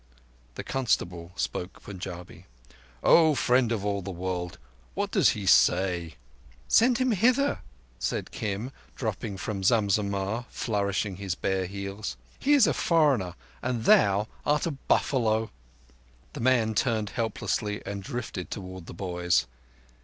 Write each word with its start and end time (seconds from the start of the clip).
The 0.55 0.63
constable 0.63 1.31
spoke 1.35 1.83
Punjabi. 1.83 2.47
"O 3.03 3.35
Friend 3.35 3.71
of 3.71 3.85
all 3.85 4.01
the 4.01 4.09
World, 4.09 4.57
what 4.95 5.11
does 5.11 5.29
he 5.37 5.45
say?" 5.45 6.15
"Send 6.67 6.97
him 6.97 7.11
hither," 7.11 7.59
said 7.99 8.31
Kim, 8.31 8.71
dropping 8.95 9.37
from 9.37 9.63
Zam 9.63 9.91
Zammah, 9.91 10.47
flourishing 10.49 11.17
his 11.17 11.35
bare 11.35 11.67
heels. 11.67 12.17
"He 12.39 12.53
is 12.53 12.65
a 12.65 12.73
foreigner, 12.73 13.35
and 13.61 13.83
thou 13.85 14.27
art 14.43 14.65
a 14.65 14.71
buffalo." 14.71 15.51
The 16.33 16.39
man 16.39 16.73
turned 16.73 17.11
helplessly 17.11 17.85
and 17.85 18.01
drifted 18.01 18.49
towards 18.49 18.87
the 18.87 18.95
boys. 18.95 19.45